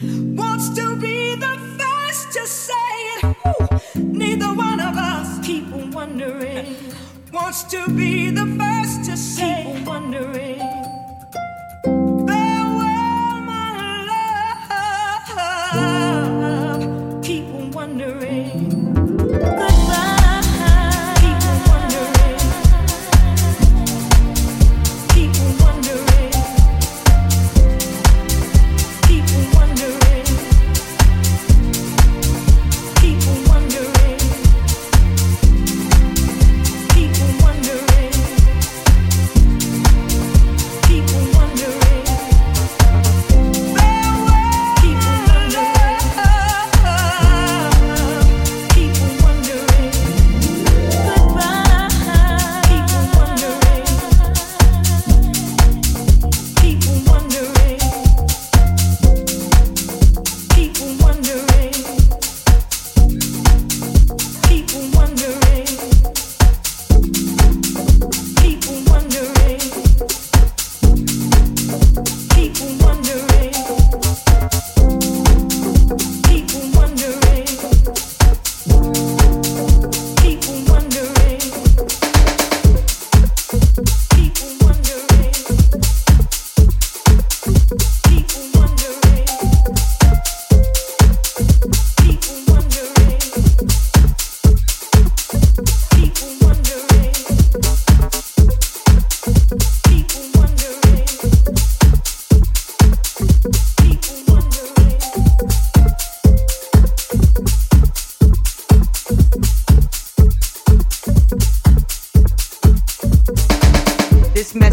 wants 0.00 0.70
to 0.70 0.96
be 0.96 1.34
the 1.34 1.58
first 1.78 2.32
to 2.32 2.46
say 2.46 2.72
it. 2.74 3.24
Ooh. 3.24 4.02
Neither 4.02 4.54
one 4.54 4.80
of 4.80 4.96
us 4.96 5.44
keep 5.46 5.66
wondering 5.68 6.76
wants 7.32 7.64
to 7.64 7.88
be 7.88 8.30
the 8.30 8.46
first 8.58 9.04
to 9.04 9.16
say 9.16 9.64
keep 9.74 9.86
wondering. 9.86 10.81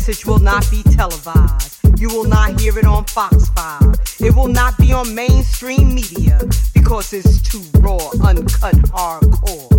Message 0.10 0.26
will 0.26 0.40
not 0.40 0.66
be 0.72 0.82
televised. 0.82 1.78
You 2.00 2.10
will 2.10 2.24
not 2.24 2.60
hear 2.60 2.80
it 2.80 2.86
on 2.86 3.06
Fox 3.06 3.48
5. 3.50 3.82
It 4.20 4.36
will 4.36 4.48
not 4.48 4.76
be 4.80 4.92
on 4.92 5.14
mainstream 5.14 5.94
media 5.94 6.40
because 6.74 7.14
it's 7.14 7.40
too 7.44 7.62
raw, 7.80 8.00
uncut, 8.24 8.74
hardcore. 8.90 9.70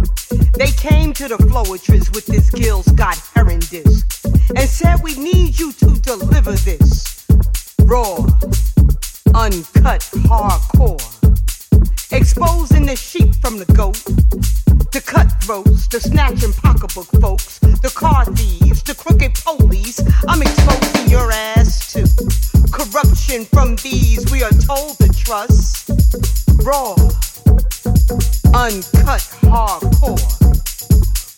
They 0.52 0.70
came 0.70 1.12
to 1.14 1.26
the 1.26 1.36
Floetress 1.36 2.14
with 2.14 2.26
this 2.26 2.48
Gil 2.50 2.84
Scott 2.84 3.18
Heron 3.34 3.58
disc 3.58 4.24
and 4.54 4.68
said, 4.68 5.02
We 5.02 5.16
need 5.16 5.58
you 5.58 5.72
to 5.72 5.98
deliver 6.00 6.52
this 6.52 7.26
raw, 7.80 8.18
uncut, 9.34 10.02
hardcore. 10.30 11.09
Exposing 12.12 12.86
the 12.86 12.96
sheep 12.96 13.34
from 13.36 13.56
the 13.58 13.64
goat, 13.72 14.02
the 14.90 15.00
cutthroats, 15.00 15.86
the 15.86 16.00
snatching 16.00 16.52
pocketbook 16.52 17.06
folks, 17.20 17.60
the 17.60 17.92
car 17.94 18.24
thieves, 18.24 18.82
the 18.82 18.94
crooked 18.96 19.34
police. 19.34 20.00
I'm 20.26 20.42
exposing 20.42 21.08
your 21.08 21.30
ass 21.30 21.92
to 21.92 22.02
corruption 22.72 23.44
from 23.44 23.76
these 23.76 24.28
we 24.32 24.42
are 24.42 24.50
told 24.50 24.98
to 24.98 25.08
trust. 25.12 25.88
Raw, 26.64 26.94
uncut, 28.58 29.22
hardcore. 29.46 30.18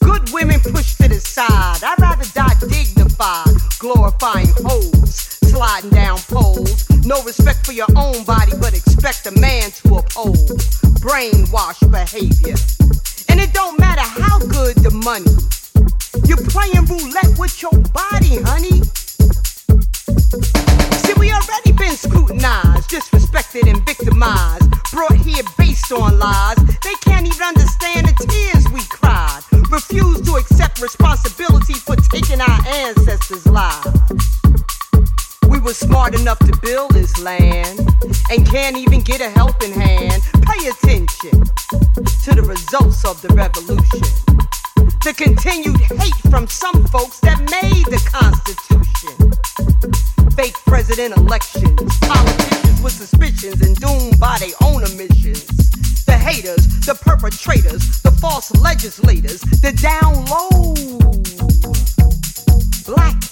Good 0.01 0.33
women 0.33 0.61
pushed 0.61 0.97
to 1.03 1.09
the 1.09 1.21
side. 1.21 1.85
I'd 1.85 2.01
rather 2.01 2.25
die 2.33 2.57
dignified, 2.61 3.57
glorifying 3.79 4.49
hoes, 4.65 5.32
sliding 5.53 5.91
down 5.91 6.19
poles. 6.33 6.89
No 7.05 7.23
respect 7.25 7.67
for 7.67 7.73
your 7.73 7.91
own 7.95 8.25
body, 8.25 8.53
but 8.59 8.73
expect 8.73 9.27
a 9.27 9.33
man 9.39 9.71
to 9.71 9.97
uphold 9.97 10.49
brainwash 11.05 11.81
behavior. 11.93 12.57
And 13.29 13.39
it 13.39 13.53
don't 13.53 13.79
matter 13.79 14.01
how 14.01 14.39
good 14.39 14.77
the 14.77 14.91
money. 14.91 15.37
You're 16.25 16.45
playing 16.49 16.87
roulette 16.89 17.39
with 17.39 17.61
your 17.61 17.77
body, 17.93 18.41
honey. 18.49 18.81
See, 21.05 21.15
we 21.21 21.31
already 21.33 21.73
been 21.73 21.97
scrutinized, 21.97 22.89
disrespected, 22.89 23.69
and 23.69 23.85
victimized. 23.85 24.65
Brought 24.91 25.17
here 25.17 25.45
based 25.59 25.93
on 25.93 26.19
lies. 26.19 26.57
They 26.83 26.97
can't 27.05 27.27
even 27.27 27.43
understand 27.43 28.09
the 28.09 28.17
tears 28.25 28.65
we 28.73 28.81
cried. 28.89 29.43
Refuse 29.71 30.23
to 30.23 30.37
accept 30.37 30.81
responsibility 30.81 31.75
for 31.75 31.97
taking 31.97 32.41
our 32.41 32.61
ancestors' 32.67 33.47
lives. 33.47 34.42
Were 35.63 35.73
smart 35.75 36.19
enough 36.19 36.41
to 36.41 36.53
build 36.61 36.91
this 36.91 37.17
land 37.21 37.79
and 38.31 38.45
can't 38.47 38.77
even 38.77 39.01
get 39.01 39.21
a 39.21 39.31
helping 39.31 39.73
hand. 39.73 40.21
Pay 40.43 40.67
attention 40.67 41.31
to 42.25 42.35
the 42.35 42.43
results 42.43 43.05
of 43.05 43.23
the 43.23 43.29
revolution. 43.29 44.03
The 45.05 45.15
continued 45.17 45.81
hate 45.81 46.19
from 46.33 46.49
some 46.49 46.85
folks 46.89 47.21
that 47.21 47.39
made 47.63 47.87
the 47.87 48.03
Constitution. 48.11 49.31
Fake 50.35 50.57
president 50.67 51.17
elections, 51.17 51.97
politicians 52.01 52.83
with 52.83 52.93
suspicions 52.95 53.63
and 53.63 53.77
doomed 53.77 54.19
by 54.19 54.39
their 54.41 54.57
own 54.63 54.83
omissions. 54.83 55.47
The 56.07 56.19
haters, 56.19 56.67
the 56.85 56.99
perpetrators, 57.01 58.03
the 58.03 58.11
false 58.11 58.51
legislators, 58.57 59.43
the 59.63 59.71
down 59.81 60.25
low 60.27 60.75
black. 62.85 63.32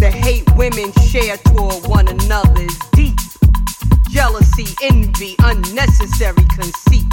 The 0.00 0.10
hate 0.10 0.50
women 0.56 0.92
share 1.10 1.36
toward 1.36 1.86
one 1.86 2.08
another 2.08 2.62
is 2.62 2.78
deep. 2.92 3.18
Jealousy, 4.08 4.64
envy, 4.82 5.36
unnecessary 5.40 6.42
conceit. 6.54 7.04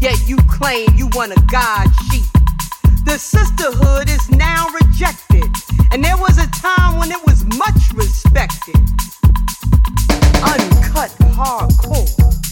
Yet 0.00 0.28
you 0.28 0.36
claim 0.46 0.86
you 0.96 1.08
want 1.14 1.32
a 1.32 1.40
God 1.50 1.88
sheep. 2.10 2.26
The 3.06 3.16
sisterhood 3.18 4.10
is 4.10 4.30
now 4.30 4.66
rejected. 4.82 5.44
And 5.92 6.04
there 6.04 6.18
was 6.18 6.36
a 6.36 6.46
time 6.50 6.98
when 6.98 7.10
it 7.10 7.24
was 7.24 7.42
much 7.56 7.94
respected. 7.94 8.76
Uncut 10.44 11.08
hardcore. 11.32 12.43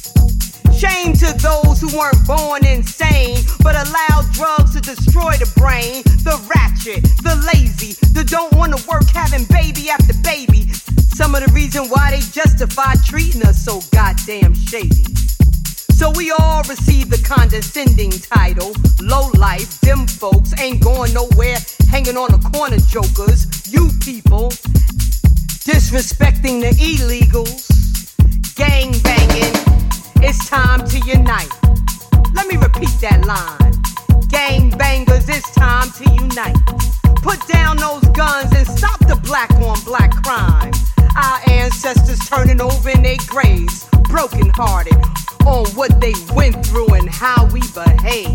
Shame 0.82 1.12
to 1.12 1.32
those 1.38 1.80
who 1.80 1.96
weren't 1.96 2.26
born 2.26 2.66
insane, 2.66 3.38
but 3.62 3.76
allowed 3.76 4.26
drugs 4.32 4.74
to 4.74 4.80
destroy 4.80 5.30
the 5.38 5.48
brain. 5.56 6.02
The 6.26 6.34
ratchet, 6.50 7.04
the 7.22 7.38
lazy, 7.54 7.94
the 8.12 8.24
don't 8.24 8.52
wanna 8.54 8.78
work 8.90 9.06
having 9.14 9.44
baby 9.44 9.90
after 9.90 10.12
baby. 10.24 10.72
Some 11.14 11.36
of 11.36 11.46
the 11.46 11.52
reason 11.52 11.84
why 11.84 12.10
they 12.10 12.18
justify 12.18 12.94
treating 13.06 13.44
us 13.44 13.64
so 13.64 13.80
goddamn 13.92 14.54
shady. 14.54 15.06
So 15.94 16.10
we 16.16 16.32
all 16.32 16.64
receive 16.64 17.10
the 17.10 17.22
condescending 17.22 18.10
title. 18.10 18.72
Low 19.00 19.30
life, 19.38 19.80
them 19.82 20.08
folks 20.08 20.52
ain't 20.60 20.82
going 20.82 21.14
nowhere, 21.14 21.58
hanging 21.90 22.16
on 22.16 22.32
the 22.32 22.42
corner 22.50 22.78
jokers. 22.90 23.46
You 23.72 23.86
people 24.02 24.50
disrespecting 25.62 26.58
the 26.58 26.74
illegals, 26.74 27.70
gang 28.56 28.90
banging. 29.02 29.91
It's 30.24 30.48
time 30.48 30.86
to 30.86 30.98
unite. 31.00 31.50
Let 32.32 32.46
me 32.46 32.56
repeat 32.56 32.94
that 33.00 33.26
line. 33.26 33.81
Gang 34.32 34.70
bangers, 34.70 35.28
it's 35.28 35.50
time 35.54 35.90
to 35.92 36.04
unite. 36.04 36.56
Put 37.22 37.46
down 37.48 37.76
those 37.76 38.02
guns 38.16 38.50
and 38.56 38.66
stop 38.66 38.98
the 39.00 39.20
black 39.22 39.50
on 39.56 39.78
black 39.84 40.10
crime. 40.24 40.72
Our 41.14 41.40
ancestors 41.50 42.18
turning 42.20 42.58
over 42.58 42.88
in 42.88 43.02
their 43.02 43.18
graves, 43.26 43.86
broken 44.08 44.48
hearted 44.54 44.96
on 45.44 45.66
what 45.76 46.00
they 46.00 46.14
went 46.34 46.64
through 46.64 46.94
and 46.94 47.10
how 47.10 47.44
we 47.52 47.60
behave. 47.74 48.34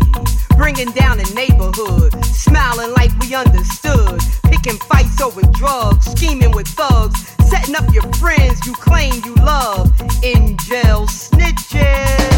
Bringing 0.56 0.92
down 0.92 1.18
the 1.18 1.30
neighborhood, 1.34 2.24
smiling 2.24 2.92
like 2.92 3.10
we 3.18 3.34
understood. 3.34 4.20
Picking 4.44 4.78
fights 4.78 5.20
over 5.20 5.42
drugs, 5.50 6.06
scheming 6.12 6.52
with 6.52 6.68
thugs, 6.68 7.26
setting 7.48 7.74
up 7.74 7.92
your 7.92 8.06
friends 8.14 8.64
you 8.64 8.72
claim 8.74 9.14
you 9.24 9.34
love. 9.34 9.90
In 10.22 10.56
jail 10.58 11.06
snitches. 11.08 12.37